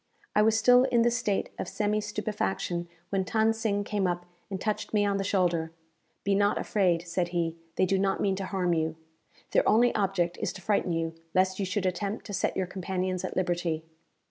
I 0.35 0.41
was 0.41 0.57
still 0.57 0.85
in 0.85 1.03
this 1.03 1.15
state 1.15 1.51
of 1.59 1.67
semi 1.67 2.01
stupefaction 2.01 2.87
when 3.11 3.23
Than 3.23 3.53
Sing 3.53 3.83
came 3.83 4.07
up, 4.07 4.25
and 4.49 4.59
touched 4.59 4.95
me 4.95 5.05
on 5.05 5.17
the 5.17 5.23
shoulder. 5.23 5.71
"Be 6.23 6.33
not 6.33 6.57
afraid," 6.57 7.07
said 7.07 7.27
he; 7.27 7.55
"they 7.75 7.85
do 7.85 7.99
not 7.99 8.19
mean 8.19 8.35
to 8.37 8.45
harm 8.45 8.73
you. 8.73 8.95
Their 9.51 9.69
only 9.69 9.93
object 9.93 10.39
is 10.41 10.53
to 10.53 10.61
frighten 10.63 10.91
you, 10.91 11.13
lest 11.35 11.59
you 11.59 11.67
should 11.67 11.85
attempt 11.85 12.25
to 12.25 12.33
set 12.33 12.57
your 12.57 12.65
companions 12.65 13.23
at 13.23 13.35
liberty." 13.35 13.85